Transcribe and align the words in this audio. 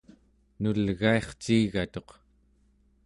nulgairciigatuq 0.61 2.09